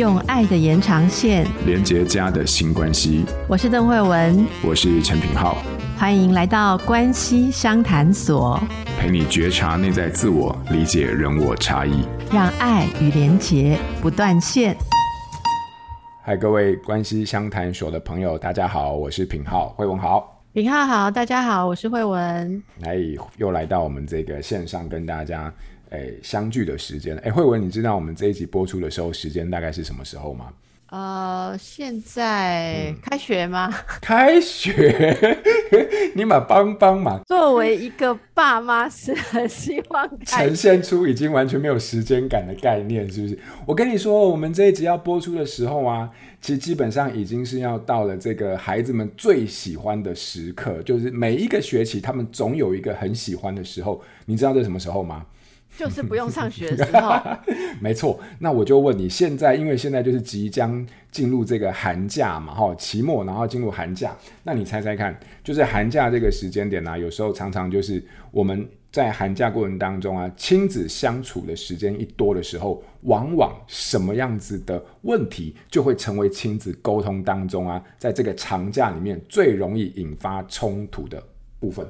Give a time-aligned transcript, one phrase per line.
[0.00, 3.22] 用爱的延长线连接家的新关系。
[3.46, 5.58] 我是邓慧文，我是陈品浩，
[5.98, 8.58] 欢迎来到关系商谈所，
[8.98, 12.02] 陪你觉察内在自我，理解人我差异，
[12.32, 14.74] 让爱与连结不断线。
[16.24, 22.62] 嗨，各位关系商谈所的朋友，大家好，我是品浩，慧文好，品浩好，大家好，我是慧文。
[22.78, 22.96] 来，
[23.36, 25.52] 又来到我们这个线上跟大家。
[25.90, 30.52] 哎，相聚的时间，哎，慧文，你知道我们这一集播出的时候时间大概是什么时候吗？
[30.90, 33.68] 呃，现在开学吗？
[33.72, 35.16] 嗯、 开学，
[36.16, 37.20] 你们帮帮忙。
[37.26, 43.38] 作为一个爸妈，是很希望呈现出已经完全没有时间感的概念，是不是？
[43.66, 54.02] 我跟你说，我们这一集要播出的时候啊，其实基本上已经是要到了这个孩子们最喜欢的时刻，就是每一个学期他们总有一个很喜欢的时候。
[54.26, 55.24] 你知道这是什么时候吗？
[55.76, 57.14] 就是不用上学的时候，
[57.80, 58.20] 没错。
[58.38, 81.22] 那我就问你，现在因为现在就是即将进入这个寒假嘛，哈，期末然后进入寒假，那你猜猜看，就是寒假这个时间点呢、有时候常常就是我们在寒假过程当中啊，亲子相处的时间一多的时候，往往什么样子的问题就会成为亲子沟通当中啊，在这个长假里面最容易引发冲突的
[81.58, 81.86] 部分。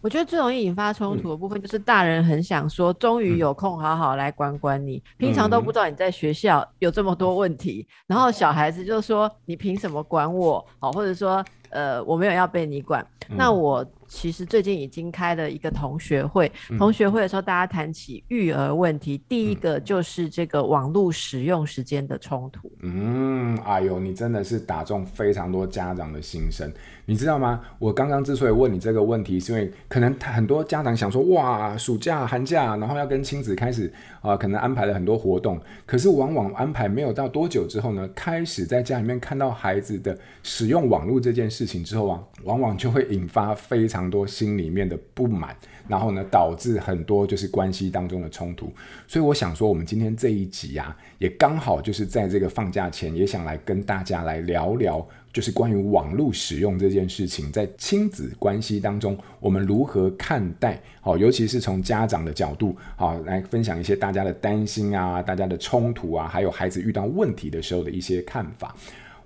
[0.00, 10.64] 我觉得最容易引发冲突的部分，就是大人很想说，终于有空好好来管管你，平常都不知道你在学校有这么多问题，然后小孩子就说你凭什么管我？
[10.78, 13.84] 好，或者说呃我没有要被你管，那我。
[14.08, 22.70] 其实最近已经开了一个同学会，同学会的时候大家谈起育儿问题，嗯、第一个就是这个网络使用时间的冲突。
[22.82, 26.72] 嗯，哎呦，你真的是打中非常多家长的心声，
[27.04, 27.60] 你知道吗？
[27.80, 44.06] 我刚刚之所以问你这个问题，是因为可能很多家长想说，哇，暑假、寒假，然后要跟亲子开始啊、呃，可能安排了很多活动，可是往往安排没有到多久之后呢，开始在家里面看到孩子的使用网络这件事情之后啊，往往就会引发非常。
[44.08, 45.56] 多心里面的不满，
[45.88, 48.72] 然后呢，导致很多就是关系当中的冲突。
[49.06, 60.80] 所以我想说，我们今天这一集啊，也刚好就是在这个放假前，也想来跟大家来聊聊，就是关于网络使用这件事情，在亲子关系当中，我们如何看待？
[61.00, 68.74] 好，尤其是从家长的角度，好，来分享一些大家的担心啊，大家的冲突啊，还有孩子遇到问题的时候的一些看法。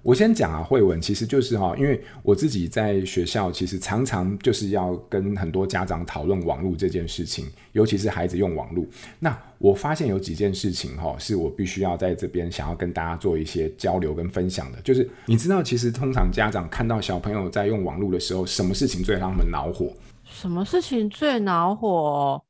[0.02, 8.84] 我先讲啊，慧文其实就是哈，因为我自己在学校，其实常常就是要跟很多家长讨论网络这件事情，尤其是孩子用网络。
[9.18, 14.80] 那我发现有几件事情哈，是我必须要在这边想要跟大家做一些交流跟分享的。
[14.80, 19.92] 就是你知道，其实通常家长看到小朋友在用网络的时候，什么事情最让他们恼火？
[20.24, 22.42] 什么事情最恼火？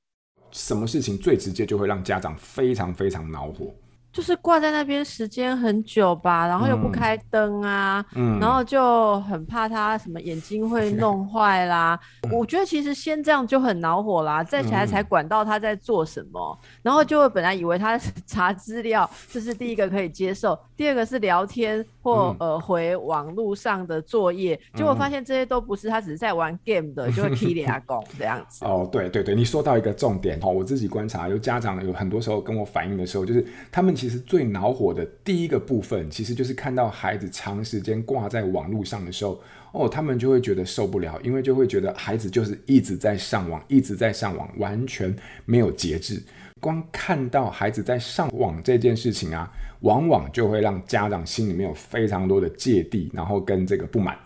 [0.53, 3.73] 什么事情最直接就会让家长非常非常恼火？
[4.13, 11.99] 就是挂在那边时间很久吧，然后又不开灯啊，嗯，然后就很怕他什么眼睛会弄坏啦。
[12.29, 28.65] 嗯、我觉得其实先这样就很恼火啦，再起来才管到他在做什么，嗯、然后就会本来以为他 查资料，这是第一个可以接受，第二个是聊天或、嗯、呃回网络上的作业，结果发现这些都不是，他只是在玩 game 的，就会踢 脸阿公这样子。
[28.65, 33.95] 哦，对对对，你说到一个重点哦，我自己观察有家长有很多时候跟我反映的时候，就是他们。
[34.01, 39.39] 其实最恼火的第一个部分，其实就是看到孩子长时间挂在网络上的时候，
[39.73, 46.23] 哦，他们就会觉得受不了，因为就会觉得孩子就是一直在上网，一直在上网，完全没有节制。
[46.61, 49.51] 光看到孩子在上网这件事情啊，
[49.81, 54.17] 往往就会让家长心里面有非常多的芥蒂，然后跟这个不满。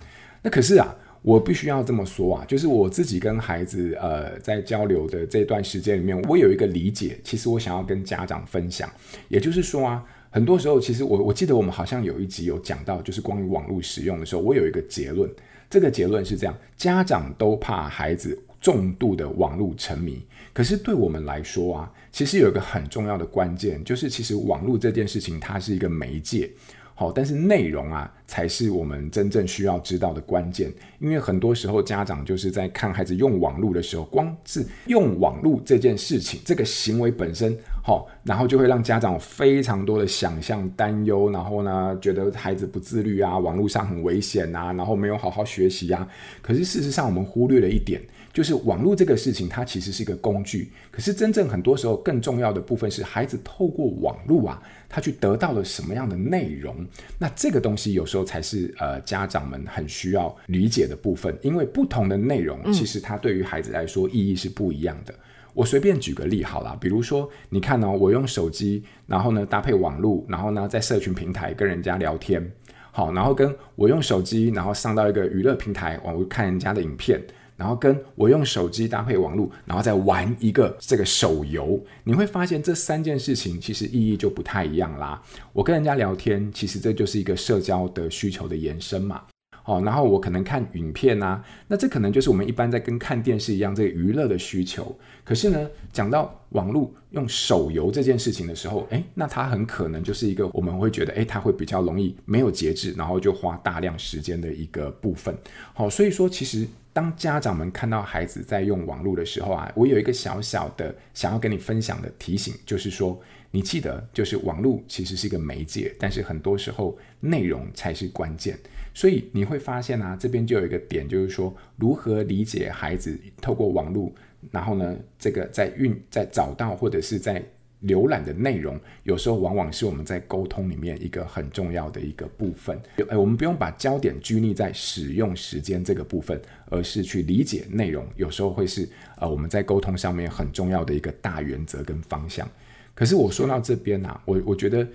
[0.43, 0.95] 那可是啊。
[1.25, 8.87] 我必须要这么说啊，就是我自己跟孩子呃在交流的这段时间里面，我有一个理解，其实我想要跟家长分享，
[9.29, 15.27] 也就是说啊，很多时候其实我我记得我们好像有一集有讲到，就是关于网络使用的时候，我有一个结论，
[15.71, 20.23] 这个结论是这样：家长都怕孩子重度的网络沉迷，
[20.55, 26.51] 可是对我们来说啊，其实有一个很重要的关键，就是其实网络这件事情它是一个媒介。
[26.95, 30.73] 好，但是内容啊，才是我们真正需要知道的关键。
[30.99, 46.09] 因为很多时候，家长就是在看孩子用网络的时候，光是用网络这件事情，这个行为本身，好，然后就会让家长非常多的想象、担忧，然后呢，觉得孩子不自律啊，网络上很危险啊，然后没有好好学习啊。
[46.41, 48.01] 可是事实上，我们忽略了一点。
[48.35, 50.73] 就是网络这个事情，它其实是一个工具。
[50.91, 56.85] 可是真正很多时候更重要的部分是，孩子透过网络啊，他去得到了什么样的内容？
[57.17, 65.15] 那这个东西有时候才是呃家长们很需要理解的部分，因为不同的内容其实它对于孩子来说意义是不一样的。
[65.53, 72.45] 我随便举个例好了，比如说，你看哦，我用手机，然后呢搭配网络，然后呢在社群平台跟人家聊天，
[72.91, 77.23] 好，然后跟我用手机，然后上到一个娱乐平台，我看人家的影片。
[77.57, 85.23] 然后跟我用手机搭配网络，然后再玩一个这个手游，你会发现这三件事情其实意义就不太一样啦。
[85.53, 89.23] 我跟人家聊天，其实这就是一个社交的需求的延伸嘛。
[89.63, 94.95] 好，然后我可能看影片啊，那这可能就是我们一般在跟看电视一样这个娱乐的需求。
[95.25, 105.35] 可是呢，讲到网络用手游这件事情的时候，诶，那它很可能就是一个我们会觉得，诶，它会比较容易没有节制，然后就花大量时间的一个部分。
[105.73, 106.69] 好，所以说其实。
[106.95, 113.21] 当家长们看到孩子在用网络的时候啊，我有一个小小的想要跟你分享的提醒，就是说，
[113.51, 118.57] 你记得，就是网络其实是一个媒介，但是很多时候内容才是关键。
[118.95, 124.13] 所以你会发现啊，这边就有一个点，就是说，如何理解孩子透过网络，
[124.53, 127.45] 然后呢，这个在运在找到或者是在。
[127.87, 132.79] 浏览的内容，有时候往往是我们在沟通里面一个很重要的一个部分。
[133.09, 136.41] 哎，我们不用把焦点拘泥在使用时间这个部分，
[136.71, 142.49] 而是去理解内容，有时候会是呃我们在沟通上面很重要的一个大原则跟方向。
[142.95, 144.87] 可是我说到这边啊，我我觉得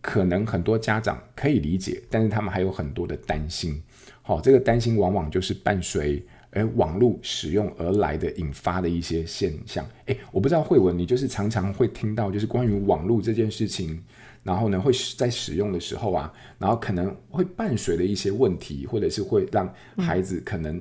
[0.00, 3.82] 可能很多家长可以理解，但是他们还有很多的担心。
[4.22, 6.24] 好，这个担心往往就是伴随。
[6.52, 13.98] 而网络使用而来的引发的一些现象，诶，我不知道慧文，你就是常常会听到，就是关于网络这件事情，
[14.42, 20.78] 然后呢，会在使用的时候啊，然后可能会伴随的一些问题，或者是会让孩子可能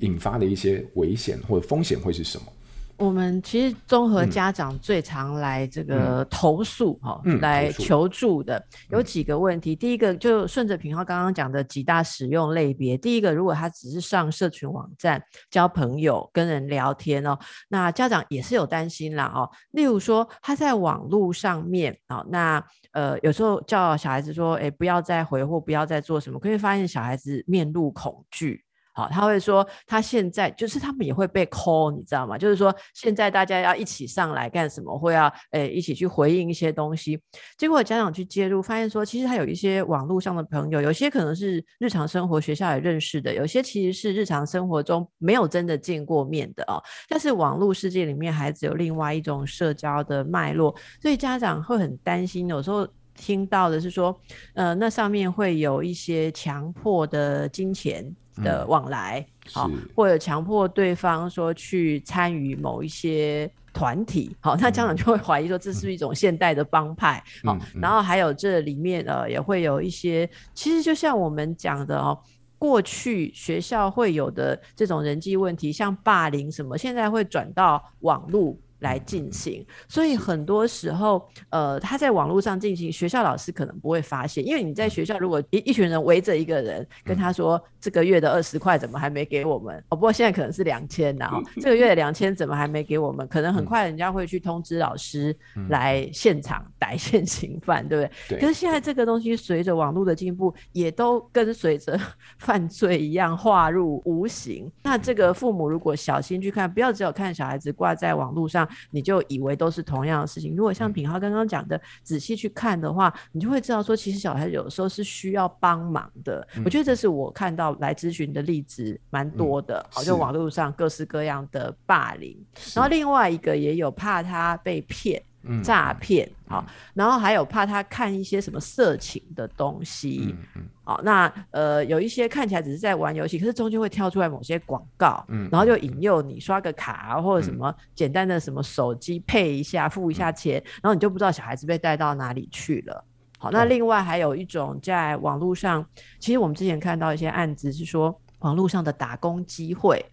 [0.00, 2.46] 引发的一些危险或者风险会是什么？
[2.96, 9.74] 我们其实综合家长最常来这个投诉哈、嗯哦，来求助的、嗯、有几个问题。
[9.74, 12.96] 第一个就顺着平浩刚刚讲的几大使用类别。
[12.96, 17.38] 第一个，如果他只是上社群网站交朋友、跟人聊天哦，
[17.68, 19.50] 那家长也是有担心啦哦。
[19.72, 28.64] 例如说他在网络上面啊、哦，那呃有时候叫小孩子说，哎，不要再回或不要再做什么，可以发现小孩子面露恐惧。
[28.94, 32.38] 好，他会说他现在就是他们也会被 call，你知道吗？
[32.38, 34.96] 就是说现在大家要一起上来干什么？
[34.96, 37.20] 会要诶、一起去回应一些东西。
[37.58, 46.80] 结果家长去介入，发现说其实他有一些网络上的朋友，有些可能是日常生活学校也认识的，有些其实是日常生活中没有真的见过面的哦。
[47.08, 52.48] 但是网络世界里面，孩子有另外一种社交的脉络，所以家长会很担心。
[52.48, 52.86] 有时候
[53.16, 54.16] 听到的是说，
[54.54, 58.14] 呃，那上面会有一些强迫的金钱。
[58.42, 72.18] 的往来，好、嗯，或者强迫对方说去参与某一些团体，好，那家长就会怀疑说这是一种现代的帮派，好、嗯，然后还有这里面呃也会有一些，其实就像我们讲的哦，
[72.58, 78.56] 过去学校会有的这种人际问题，像霸凌什么，现在会转到网络。
[78.84, 89.82] 来进行，所以很多时候，呃，他在网络上进行，学校老师可能不会发现，因为你在学校，如果一一群人围着一个人，跟他说这个月的二十块怎么还没给我们？
[89.88, 93.26] 哦，不过现在可能是两千，然后这个月的两千怎么还没给我们？
[93.26, 95.34] 可能很快人家会去通知老师
[95.70, 98.38] 来现场逮现行犯，对不对？
[98.38, 101.98] 可是现在这个东西随着网络的进步，也都跟随着
[102.38, 104.70] 犯罪一样化入无形。
[104.82, 108.68] 那这个父母如果小心去看，不要只有看小孩子挂在网络上。
[108.90, 110.54] 你就以为都是同样的事情。
[110.56, 116.46] 如果像品浩刚刚讲的，仔细去看的话，你就会知道说，其实小孩有时候是需要帮忙的。
[116.64, 122.36] 我觉得这是我看到来咨询的例子蛮多的，好，像网络上各式各样的霸凌。
[122.74, 125.22] 然后另外一个也有怕他被骗。
[125.62, 143.04] 诈骗，好，然后还有怕他看一些什么色情的东西，嗯，好，那呃有一些看起来只是在玩游戏，可是中间会跳出来某些广告，嗯，然后就引诱你刷个卡或者什么简单的什么手机配一下付一下钱，然后你就不知道小孩子被带到哪里去了。
[143.38, 145.84] 好，那另外还有一种在网络上，
[146.18, 150.04] 其实我们之前看到一些案子是说网络上的打工机会。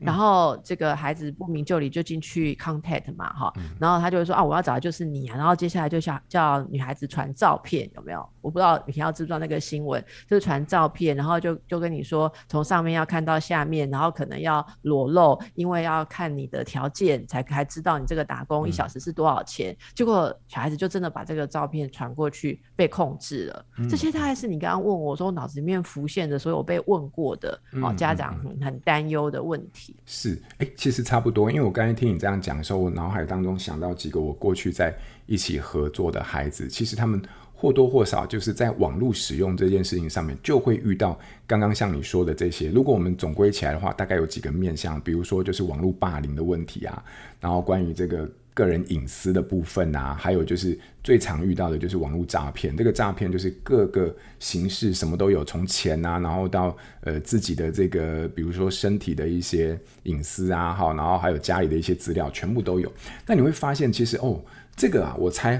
[0.00, 8.28] 然后这个孩子不明就里就进去 contact 嘛，哈、嗯，然后他就会说啊，我要找的就是你啊，然后接下来就想叫女孩子传照片，有没有？
[8.40, 19.72] 我不知道你要知不知道那个新闻，就是传照片，然后就就跟你说从上面要看到下面，然后可能要裸露，因为要看你的条件才才知道你这个打工一小时是多少钱。
[19.72, 23.66] 嗯、结果小孩子就真的把这个照片传过去，被控制了。
[23.78, 29.89] 嗯、这些大概是你刚刚问我说脑子里面浮现的，所有被问过的哦，家长很很担忧的问题。
[30.06, 34.94] 是，哎、其实差不多，因为我刚才听你这样讲的时候，我脑海当中想到几个我过去在
[35.26, 37.20] 一起合作的孩子，其实他们
[37.54, 42.70] 或多或少就是在网络使用这件事情上面，就会遇到刚刚像你说的这些。
[42.70, 47.04] 如果我们总归起来的话，大概有几个面向，比如说就是网络霸凌的问题啊，
[47.38, 48.28] 然后关于这个
[48.60, 52.76] 个人隐私的部分啊，还有就是最常遇到的就是网络诈骗。
[52.76, 62.92] 这个诈骗就是各个形式什么都有，从钱啊，然后到呃自己的这个，比如说身体的一些隐私啊，好，然后还有家里的一些资料，全部都有。
[63.26, 64.44] 那你会发现，其实哦，
[64.76, 65.58] 这个啊，我猜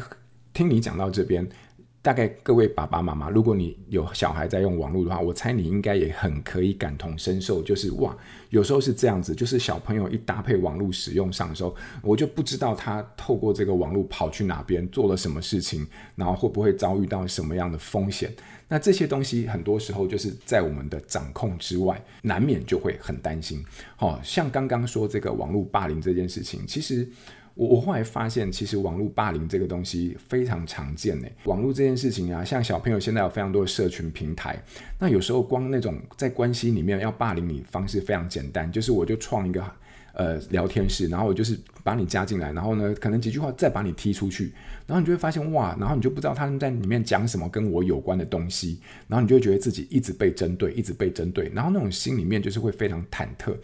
[0.53, 1.49] 听你讲到这边。
[2.03, 7.63] 大概各位爸爸妈妈，如果你有小孩在用网络的话，我猜你应该也很可以感同身受。
[7.63, 8.17] 就是哇，
[8.49, 18.33] 有时候是这样子，就是小朋友一搭配网络使用上的时候，我就不知道他透过这个网络跑去哪边做了什么事情，然后会不会遭遇到什么样的风险。
[18.67, 23.63] 那这些东西很多时候就是在我们的掌控之外，难免就会很担心。
[23.97, 27.07] 好，像刚刚说这个网络霸凌这件事情，其实。
[27.61, 31.29] 我我后来发现，其实网络霸凌这个东西非常常见呢。
[31.45, 34.59] 网络这件事情啊，像小朋友现在有非常多的社群平台，
[34.99, 39.63] 那有时候光那种在关系里面要霸凌你方式非常简单，就是我就创一个
[40.15, 44.55] 呃聊天室，然后我就是把你加进来，然后呢可能几句话再把你踢出去，
[44.87, 53.55] 然后你就会发现哇，然后你就不知道他们在里面讲什么跟我有关的东西，然后你就觉得自己一直被针对，一直被针对，然后那种心里面就是会非常忐忑。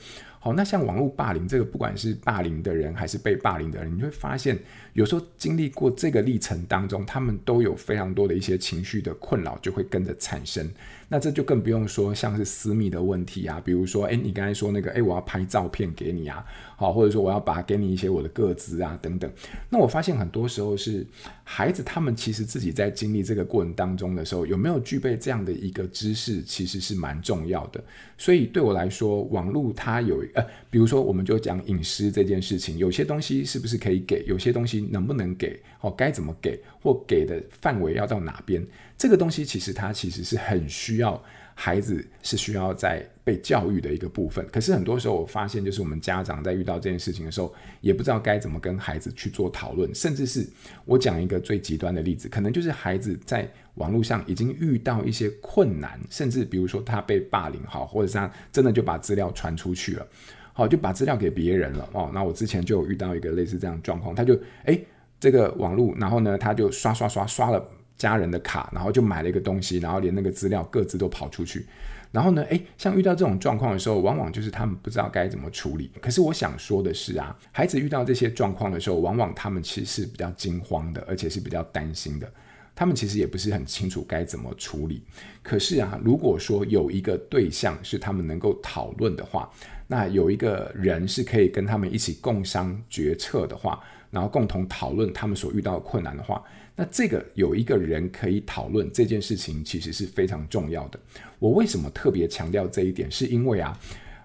[0.47, 4.57] 好，那像网络霸凌这个，不管是霸凌的人还是被霸凌的人，你会发现，
[4.93, 10.71] 有时候经历过这个历程当中，他们都有非常多的一些情绪的困扰，就会跟着产生。
[11.09, 16.45] 那这就更不用说像是私密的问题啊，比如说，诶，你刚才说那个，诶，我要拍照片给你啊，
[16.77, 19.31] 好，或者说我要把给你一些我的个资啊，等等。
[19.69, 21.07] 那我发现很多时候是
[21.45, 27.83] 孩子他们其实自己在经历这个过程当中的时候，有没有具备这样的一个知识，其实是蛮重要的。
[28.19, 38.65] 所以对我来说，网络它有呃，比如说我们就讲隐私这件事情，有些东西是不是可以给，有些东西能不能给，哦，该怎么给，或给的范围要到哪边？
[38.99, 41.23] 这个东西其实它其实是很需要
[41.59, 44.47] 孩子是需要在被教育的一个部分。
[44.53, 49.93] 可是很多时候我发现，就是我们家长在遇到这件事情的时候，也不知道该怎么跟孩子去做讨论。
[49.95, 50.47] 甚至是
[50.85, 60.07] 我讲一个最极端的例子，可能就是孩子在网络上已经遇到一些困难，甚至比如说他被霸凌好，或者是他真的就把资料传出去了，
[60.53, 62.11] 好，就把资料给别人了哦。
[62.13, 64.85] 那我之前就有遇到一个类似这样状况，他就诶，
[65.19, 67.67] 这个网络，然后呢他就刷刷刷刷了。
[67.97, 71.67] 家人的卡，然后就买了一个东西，然后连那个资料各自都跑出去。
[72.13, 75.91] 然后呢，诶，像遇到这种状况的时候，往往就是他们不知道该怎么处理。
[76.01, 82.31] 可是我想说的是啊，孩子遇到这些状况的时候，往往他们其实是比较惊慌的，而且是比较担心的。
[82.75, 85.03] 他们其实也不是很清楚该怎么处理。
[85.43, 89.51] 可是啊，如果说有一个对象是他们能够讨论的话，
[89.89, 96.43] 那有一个人是可以跟他们一起共商决策的话，然后共同讨论他们所遇到的困难的话。
[96.79, 101.01] 那这个有一个人可以讨论这件事情，其实是非常重要的。
[101.39, 103.11] 我为什么特别强调这一点？
[103.11, 103.79] 是因为啊，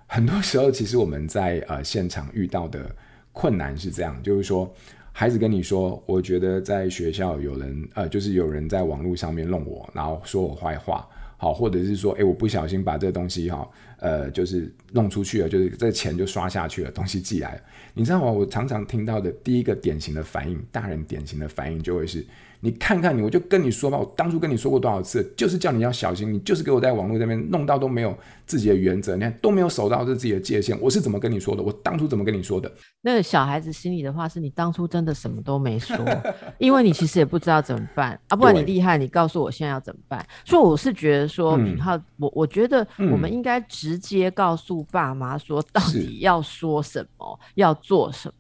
[0.06, 2.94] 很多时候其实我们在呃现场遇到的
[3.32, 4.70] 困难是这样，就是说
[5.14, 11.08] 孩子跟你说，我觉得在学校有人呃，就是有人在网络上面弄我，然后说我坏话，
[11.42, 13.68] 好，或者是说，哎，我不小心把这个东西哈，
[13.98, 17.60] 呃，就是弄出去了，就是这钱就刷下去了，东西寄来。
[17.96, 18.32] 你知道吗？
[18.32, 22.24] 我常常听到的第一个典型的反应，大人典型的反应就会是。
[22.64, 28.16] 你看看你，我就跟你说吧，我当初跟你说过多少次，就是叫你要小心，你就是给我在网络这边弄到都没有
[28.46, 31.64] 自己的原则，你看都没有守到这自己的界限，我是怎么跟你说的？
[31.64, 32.72] 我当初怎么跟你说的？
[33.02, 35.98] 那个小孩子心里的话是你当初真的什么都没说，
[36.60, 40.24] 因为你其实也不知道怎么办啊，不然你厉害，你告诉我现在要怎么办？
[40.46, 48.34] 所以我是觉得说，品浩、嗯，我我觉得我们应该直接告诉爸妈说，到底要说什么，要做什么。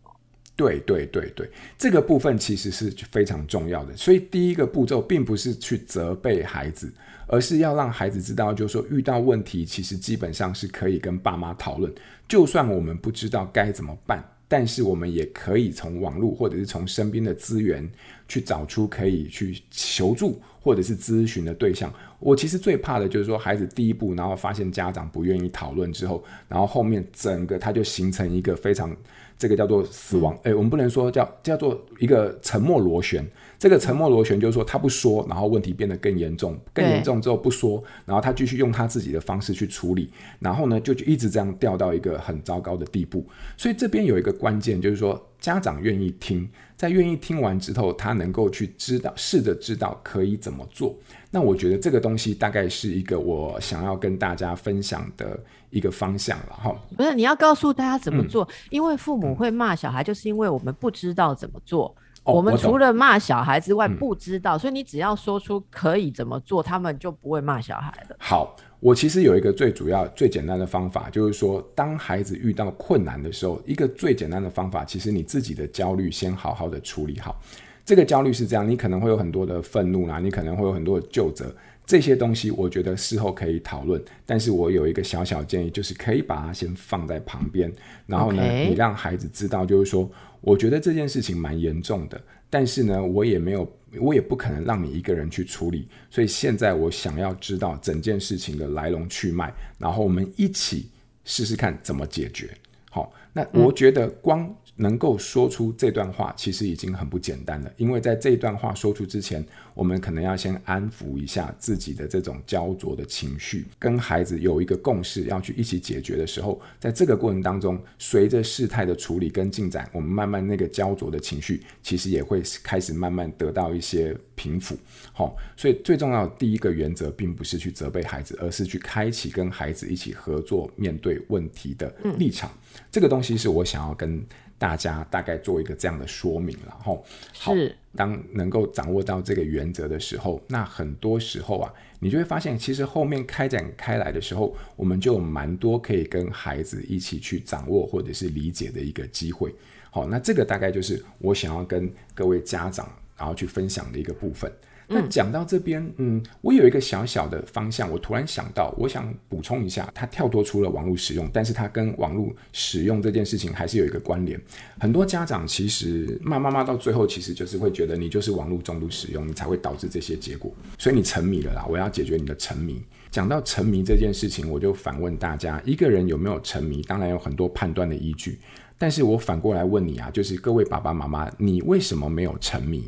[0.61, 3.97] 对对对对，这个部分其实是非常重要的。
[3.97, 6.93] 所以第一个步骤并不是去责备孩子，
[7.25, 11.91] 而是要让孩子知道，就是说遇到问题，其实基本上是可以跟爸妈讨论。
[12.29, 17.89] 就算我们不知道该怎么办，但是我们也可以从网络或者是从身边的资源
[18.27, 21.93] 去找出可以去求助或者是咨询的对象。
[22.19, 28.95] 我其实最怕的就是说，孩子第一步，然后发现家长不愿意讨论之后，然后后面整个他就形成一个非常。
[29.37, 33.25] 这个叫做死亡，诶，我们不能说叫叫做一个沉默螺旋。
[33.57, 43.25] 这个沉默螺旋就是说他不说，然后问题变得更严重，更严重之后不说，然后他继续用他自己的方式去处理，然后呢就就一直这样掉到一个很糟糕的地步。
[43.57, 50.95] 所以这边有一个关键，就是说家长愿意听，在愿意听完之后，他能够去知道，试着知道可以怎么做。
[51.29, 55.37] 那我觉得这个东西大概是一个我想要跟大家分享的
[55.71, 56.73] 一个方向了哈。
[56.95, 61.93] 不是，你要告诉大家怎么做，嗯、因为父母会骂小孩，就是因为我们不知道怎么做。
[62.23, 68.15] 哦、我们除了骂小孩之外，嗯、不知道，所以你只要说出可以怎么做，他们就不会骂小孩了。
[68.19, 77.41] 好，我其实有一个最主要、最简单的方法，就是说，当孩子遇到困难的时候，一个最简单的方法，其实你自己的焦虑先好好的处理好。
[77.83, 81.51] 这个焦虑是这样，你可能会有很多的愤怒啦，你可能会有很多的旧责，
[81.87, 84.01] 这些东西我觉得事后可以讨论。
[84.27, 87.73] 但是我有一个小小建议，就是可以把它先放在旁边，
[88.05, 90.07] 然后呢.你让孩子知道，就是说，
[90.41, 95.87] 我觉得这件事情蛮严重的，但是呢，我也没有，我也不可能让你一个人去处理。
[96.09, 100.89] 所以现在我想要知道整件事情的来龙去脉，然后我们一起
[101.23, 102.49] 试试看怎么解决。
[102.89, 104.53] 好，那我觉得光。
[104.77, 107.71] 能够说出这段话，其实已经很不简单了。
[107.77, 124.75] 因为在这段话说出之前，我们可能要先安抚一下自己的这种焦灼的情绪，跟孩子有一个共识，要去一起解决的时候，在这个过程当中，随着事态的处理跟进展，我们慢慢那个焦灼的情绪，其实也会开始慢慢得到一些平复。
[125.13, 132.49] 好，所以最重要的第一个原则，并不是去责备孩子，而是去开启跟孩子一起合作面对问题的立场。
[132.89, 134.23] 这个东西是我想要跟。
[134.61, 137.03] 大家大概做一个这样的说明，然后
[137.33, 137.51] 好，
[137.95, 149.51] 当能够掌握到这个原则的时候，那很多时候啊，你就会发现，其实后面开展开来的时候，我们就有蛮多可以跟孩子一起去掌握或者是理解的一个机会。
[149.89, 152.87] 好，那这个大概就是我想要跟各位家长
[153.17, 154.51] 然后去分享的一个部分。
[154.93, 164.39] 那讲到这边，嗯，我有一个小小的方向，我突然想到，我想补充一下，它跳脱出了网络使用，但是它跟网络使用这件事情还是有一个关联。
[164.79, 171.65] 很多家长其实骂妈妈到最后，其实就是会觉得你就是网络重度使用，你才会导致这些结果，所以你沉迷了啦。
[171.69, 172.81] 我要解决你的沉迷。
[173.09, 178.39] 讲到沉迷这件事情，我就反问大家，一个人有没有沉迷，当然有很多判断的依据，
[178.77, 182.83] 但是我反过来问你啊，就是各位爸爸妈妈，你为什么没有沉迷？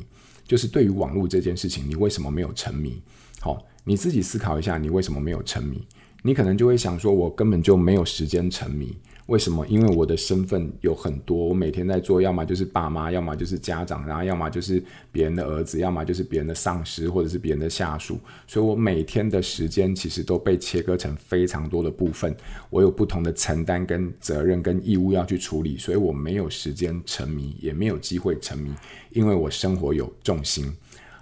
[0.46, 3.02] 就是对于网络这件事情，你为什么没有沉迷？
[3.40, 5.86] 好，你自己思考一下，你为什么没有沉迷？
[6.22, 8.96] 你可能就会想说，我根本就没有时间沉迷。
[9.28, 9.66] 为什么？
[9.68, 18.20] 因为我的身份有很多，我每天在做，要么就是爸妈，要么就是家长，然后要么就是别人的儿子，要么就是别人的上司，或者是别人的下属。
[18.46, 22.36] 所以我每天的时间其实都被切割成非常多的部分，
[22.70, 28.74] 我有不同的承担跟责任跟义务要去处理，所以我没有时间沉迷，也没有机会沉迷，
[29.12, 30.70] 因为我生活有重心。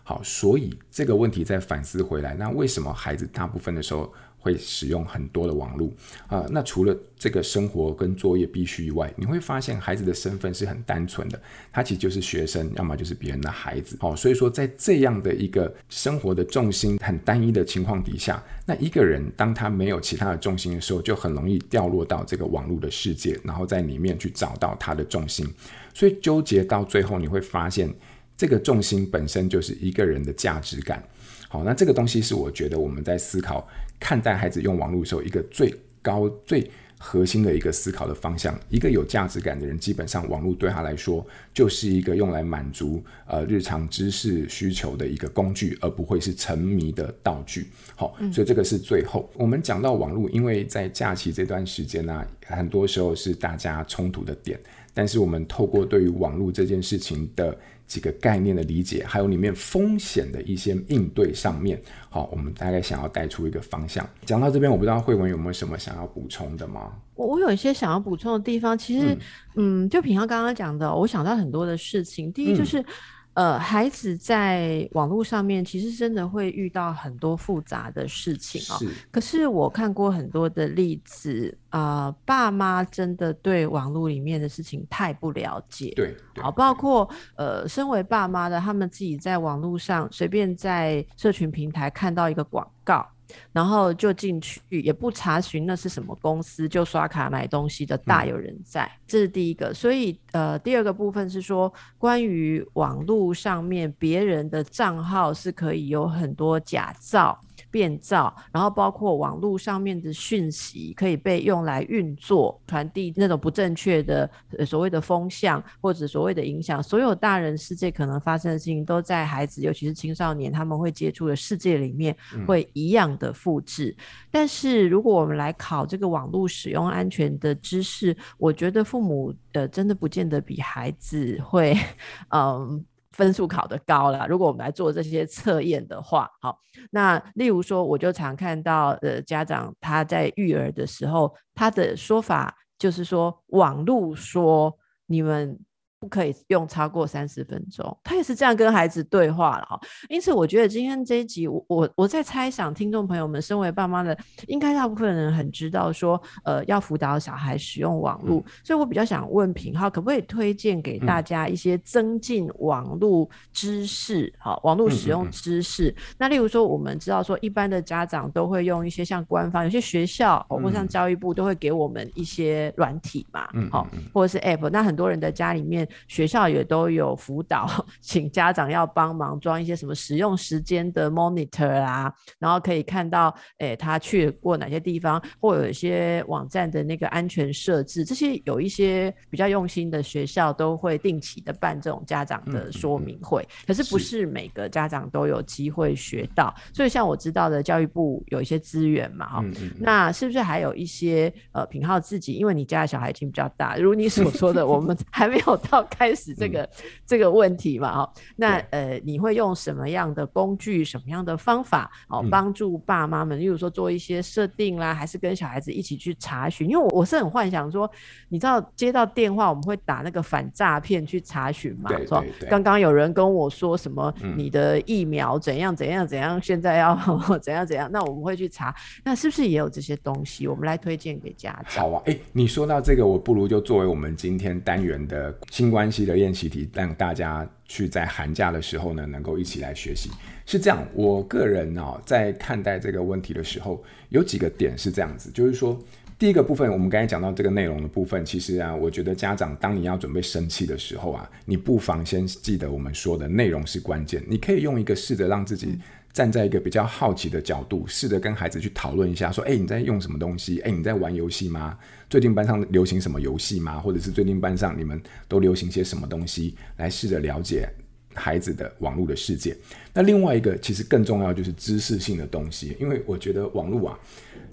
[0.04, 5.90] 好，所以这个问题再反思回来，那为什么孩子大部分的时候会使用很多的网络
[6.28, 11.40] 啊、那除了这个生活跟作业必须以外，你会发现孩子的身份是很单纯的，
[11.72, 13.96] 他其实就是学生，要么就是别人的孩子。
[14.00, 25.48] 好、哦，所以说在这样的一个生活的重心很单一的情况底下，那一个人当他没有其他的重心的时候，就很容易掉落到这个网络的世界，然后在里面去找到他的重心。
[25.94, 27.94] 所以纠结到最后，你会发现
[28.36, 31.04] 这个重心本身就是一个人的价值感。
[31.48, 33.68] 好，那这个东西是我觉得我们在思考。
[34.02, 38.60] 看待孩子用网络的时候，一个最高、最核心的一个思考的方向。
[38.70, 47.68] 一个有价值感的人，基本上网络对他来说就是一个用来满足呃日常知识需求的一个工具，而不会是沉迷的道具。
[47.96, 54.60] 好，所以这个是最后、嗯、我们讲到网络，因为在假期这段时间呢、啊，很多时候是大家冲突的点。
[54.94, 64.08] 但是我们透过对于网络这件事情的几个概念的理解，还有里面风险的一些应对上面，好，我们大概想要带出一个方向。
[64.26, 66.94] 讲到这边，我不知道慧文有没有什么想要补充的吗？
[67.16, 69.14] 我我有一些想要补充的地方，其实，
[69.56, 72.32] 嗯，嗯，就品皓刚刚讲的，我想到很多的事情。
[72.32, 72.80] 第一就是。
[72.80, 72.86] 嗯
[73.34, 78.78] 呃，孩子在网络上面其实真的会遇到很多复杂的事情哦。
[78.78, 78.90] 是。
[79.10, 85.94] 可是我看过很多的例子啊，呃，爸妈真的对网络里面的事情太不了解。
[85.96, 86.16] 对。
[86.42, 93.08] 好，包括呃，身为爸妈的他们自己在网络上随便在社群平台看到一个广告。
[93.52, 98.84] 然后就进去，也不查询那是什么公司，就刷卡买东西的大有人在。
[98.84, 99.74] 嗯、这是第一个。
[99.74, 107.40] 所以，呃，第二个部分是说，关于网络上面别人的账号是可以有很多假造。
[107.72, 114.30] 变造，然后包括网络上面的讯息可以被用来运作、传递那种不正确的
[114.66, 116.84] 所谓的风向或者所谓的影响。
[116.84, 123.96] 所有大人世界可能发生的事情，都在孩子，尤其是青少年，他们会接触的世界里面会一样的复制。
[123.98, 131.76] 嗯、但是如果我们来考这个网络使用安全的知识，我觉得父母呃真的不见得比孩子会
[132.30, 132.86] 嗯。
[133.12, 136.58] 分数考得高了，如果我们来做这些测验的话，好，
[136.92, 144.76] 那例如说，我就常看到呃家长他在育儿的时候，他的说法就是说，网络说
[145.08, 145.60] 你们
[146.02, 147.96] 不可以用超过三十分钟。
[148.04, 149.80] 他也是这样跟孩子对话了哈。
[150.10, 158.40] 因此，我觉得今天这一集，我我我在猜想，听众朋友们，身为爸妈的，应该大部分人很知道说，呃，要辅导小孩使用网络。
[158.40, 164.34] 嗯、所以我比较想问品浩，可不可以推荐给大家一些增进网络知识？
[164.40, 165.96] 好、嗯，网络使用知识。
[166.18, 174.68] 那例如说，我们知道说，一般的家长都会用一些像官方，有些学校或像教育部都会给我们一些软体嘛，嗯，好，或者是 App。
[174.72, 177.70] 那很多人的家里面，学校也都有辅导，
[178.02, 183.28] 请家长要帮忙装一些什么使用时间的 monitor 啊，然后可以看到，
[183.58, 193.48] 哎、欸，他去过哪些地方，或有一些网站的那个安全设置，这些有一些比较用心的学校都会定期的办这种家长的说明会。
[193.68, 194.22] 可是不是。
[194.32, 199.46] 每个家长都有机会学到，所以像我知道的教育部有一些资源嘛，哈，
[199.78, 206.70] 那是不是还有一些呃品浩自己，因为你家的小孩已经比较大，如你所说的， 我们还没有到开始这个、嗯、
[207.06, 216.70] 这个问题嘛，哈，那呃，你会用什么样的工具、什么样的方法哦，帮助爸妈们，例如说做一些设定啦，还是跟小孩子一起去查询？
[216.70, 217.90] 因为我我是很幻想说，
[218.30, 226.96] 你知道接到电话我们会打那个反诈骗去查询嘛，说刚刚有人跟我说什么你的疫苗怎样怎样怎样，现在要
[227.42, 230.48] 怎样怎样，那我们会去查，那是不是也有这些东西？
[230.48, 231.84] 我们来推荐给家长。
[231.84, 240.12] 好啊，哎、欸，你说到这个，我不如就作为我们今天单元的新关系的练习题，让大家去在寒假的时候呢，能够一起来学习。
[240.46, 245.80] 是这样，我个人呢、在看待这个问题的时候，有几个点是这样子，就是说，
[246.20, 255.80] 第一个部分，我们刚才讲到这个内容的部分，其实啊，我觉得家长当你要准备生气的时候啊，你不妨先记得我们说的内容是关键，你可以用一个试着让自己。
[256.14, 260.60] 站在一个比较好奇的角度，试着跟孩子去讨论一下，说：“哎、你在用什么东西？
[260.60, 261.78] 哎、你在玩游戏吗？
[262.10, 263.80] 最近班上流行什么游戏吗？
[263.80, 266.56] 或者是最近班上你们都流行些什么东西？
[266.78, 267.70] 来试着了解
[268.14, 269.56] 孩子的网络的世界。
[269.94, 274.00] 那另外一个其实更重要就是知识性的东西，因为我觉得网络啊。”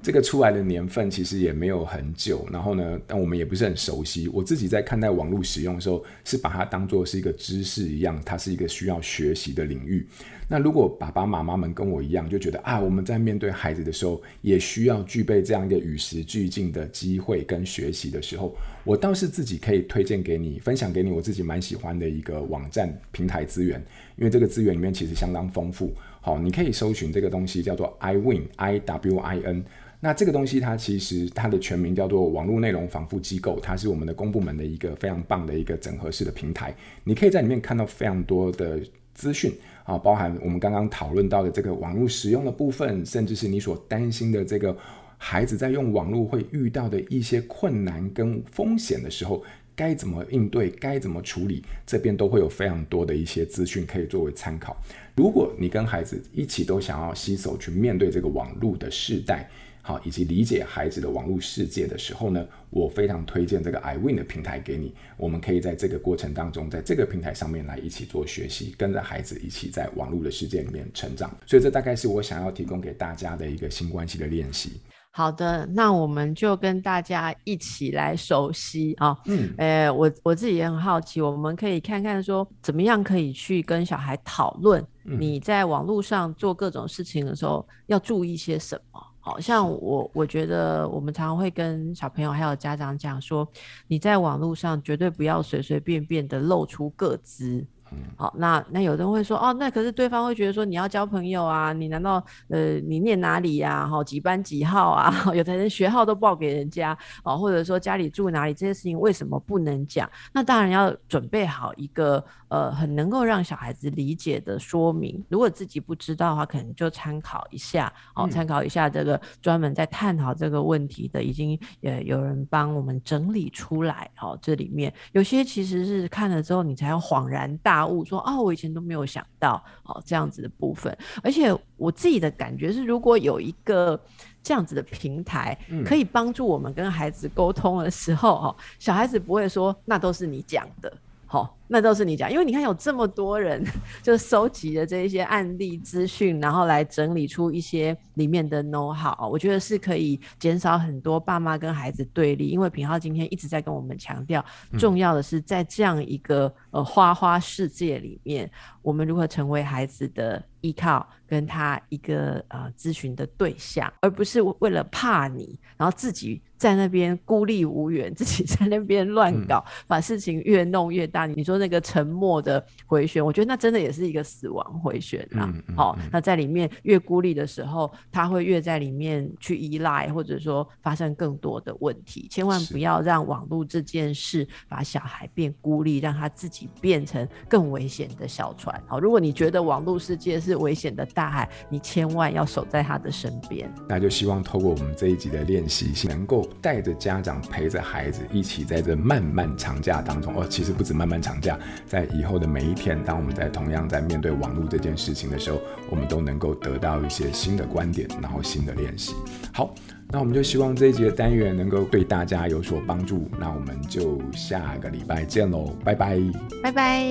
[0.01, 4.29] 这个出来的年份其实也没有很久，然后呢，但我们也不是很熟悉。
[4.29, 10.07] 我自己在看待网络使用的时候，是把它当作是一个知识一样，它是一个需要学习的领域。
[10.51, 23.79] 那如果爸爸妈妈们跟我一样，就觉得啊，我们在面对孩子的时候，也需要具备这样一个与时俱进的机会跟学习的时候，我倒是自己可以推荐给你，分享给你我自己蛮喜欢的一个网站平台资源，
[24.17, 25.93] 因为这个资源里面其实相当丰富。
[26.23, 29.65] 好，你可以搜寻这个东西叫做 iWin，I W I N。
[30.01, 36.75] 那这个东西它其实它的全名叫做网络内容防护机构，它是我们的公部门的一个非常棒的一个整合式的平台。
[37.05, 38.81] 你可以在里面看到非常多的
[39.13, 39.53] 资讯
[39.89, 44.77] 啊，包含我们刚刚讨论到的这个网络使用的部分，甚至是你所担心的这个
[45.17, 49.43] 孩子在用网络会遇到的一些困难跟风险的时候，
[49.75, 54.77] 该怎么应对，该怎么处理，这边都会有非常多的一些资讯可以作为参考。
[55.17, 59.49] 如果你跟孩子一起都想要携手去面对这个网络的世代，
[59.89, 64.95] 好，以及理解孩子的网络世界的时候呢，我非常推荐这个 iWin 的平台给你。
[65.17, 71.35] 我们可以在这个过程当中，在这个平台上面来一起做学习，跟着孩子一起在网络的世界里面成长。
[71.47, 74.79] 所以这大概是我想要提供给大家的一个新关系的练习。
[75.11, 79.17] 好的，那我们就跟大家一起来熟悉啊。
[79.25, 89.01] 嗯，诶，我我自己也很好奇，我们可以看看说，怎么样可以去跟小孩讨论你在网络上做各种事情的时候要注意些什么。
[89.29, 93.47] 好像我，我觉得我们常常会跟小朋友还有家长讲说，
[93.87, 97.67] 你在网络上绝对不要随随便便的露出个子。
[98.17, 103.87] 好，那那有人会说，哦，那可是对方会觉得说，你要交朋友啊，你难道呃你念哪里呀？
[103.87, 105.13] 哈，几班几号啊？
[105.35, 110.11] 有的人学号都报给人家哦，或者说家里住哪里，这些事情为什么不能讲？
[110.33, 115.25] 那当然要准备好一个呃很能够让小孩子理解的说明。
[115.29, 124.11] 如果自己不知道的话，可能就参考一下哦，参考一下这个专门在探讨这个问题的，已经也有人帮我们整理出来。
[124.21, 127.78] 哦，这里面有些其实是看了之后你才要恍然大。
[127.79, 134.01] 大悟说啊，我以前都没有想到哦，这样子的部分，而且我自己的感觉是，如果有一个
[134.43, 140.93] 这样子的平台，可以帮助我们跟孩子沟通的时候，哦，小孩子不会说那都是你讲的，
[141.25, 141.57] 好。
[141.69, 143.63] 那都是你讲，因为你看有这么多人
[144.03, 152.49] 就收集的这一些案例资讯，然后来整理出一些里面的 know how，我觉得是可以减少很多爸妈跟孩子对立。
[152.49, 154.45] 因为品浩今天一直在跟我们强调，
[154.79, 158.51] 重要的是在这样一个呃花花世界里面，
[158.81, 171.27] 我们如何成为孩子的依靠，跟他一个呃咨询的对象，而不是为了怕你，然后自己在那边孤立无援，自己在那边乱搞，嗯、把事情越弄越大。
[171.27, 175.41] 你说那个沉默的回旋，我觉得那真的也是一个死亡回旋啊。
[175.41, 182.27] 好、嗯嗯哦，那在里面越孤立的时候，他会越在里面去依赖，或者说发生更多的问题。
[182.31, 188.83] 千万不要让网络这件事把小孩变孤立，让他自己变成更危险的小船。
[188.87, 193.73] 好，如果你觉得网络世界是危险的大海，你千万要守在他的身边。
[193.89, 196.47] 那就希望透过我们这一集的练习，能够。
[196.61, 201.48] 带着家长陪着孩子一起在这漫漫长假当中哦，其实不止漫漫长假，
[201.87, 209.15] 在以后的每一天，当我们在同样在面对网络这件事情的时候，我们都能够得到一些新的观点，然后新的练习。
[209.53, 209.73] 好，
[210.11, 213.31] 那我们就希望这一节单元能够对大家有所帮助。
[213.39, 216.19] 那我们就下个礼拜见喽，拜拜，
[216.63, 217.07] 拜拜。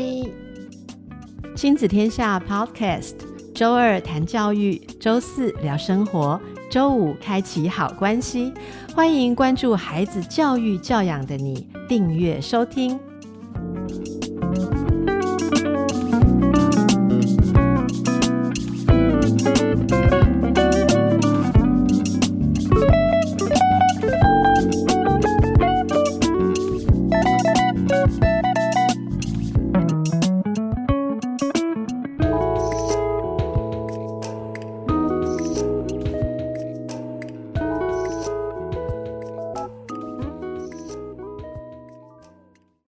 [1.56, 3.16] 亲子天下 Podcast，
[3.56, 6.40] 周二谈教育，周四聊生活。
[6.70, 8.54] 周五开启好关系，
[8.94, 13.00] 欢迎关注孩子教育教养的你，订阅收听。